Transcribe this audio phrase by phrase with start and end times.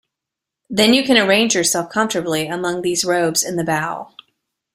[0.67, 4.15] Then you can arrange yourself comfortably among these robes in the bow.